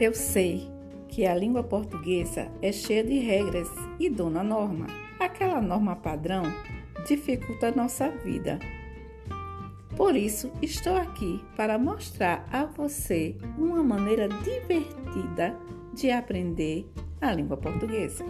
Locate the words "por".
9.96-10.14